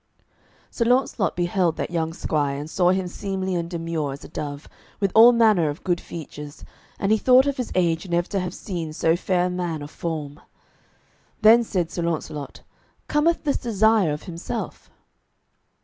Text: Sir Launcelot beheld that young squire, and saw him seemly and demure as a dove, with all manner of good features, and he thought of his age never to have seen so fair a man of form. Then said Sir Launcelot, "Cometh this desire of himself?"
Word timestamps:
Sir 0.71 0.83
Launcelot 0.85 1.35
beheld 1.35 1.77
that 1.77 1.91
young 1.91 2.11
squire, 2.11 2.57
and 2.57 2.67
saw 2.67 2.89
him 2.89 3.07
seemly 3.07 3.53
and 3.53 3.69
demure 3.69 4.13
as 4.13 4.23
a 4.23 4.27
dove, 4.27 4.67
with 4.99 5.11
all 5.13 5.31
manner 5.31 5.69
of 5.69 5.83
good 5.83 6.01
features, 6.01 6.65
and 6.97 7.11
he 7.11 7.19
thought 7.19 7.45
of 7.45 7.57
his 7.57 7.71
age 7.75 8.09
never 8.09 8.27
to 8.29 8.39
have 8.39 8.55
seen 8.55 8.93
so 8.93 9.15
fair 9.15 9.45
a 9.45 9.49
man 9.51 9.83
of 9.83 9.91
form. 9.91 10.39
Then 11.43 11.63
said 11.63 11.91
Sir 11.91 12.01
Launcelot, 12.01 12.63
"Cometh 13.07 13.43
this 13.43 13.57
desire 13.57 14.11
of 14.11 14.23
himself?" 14.23 14.89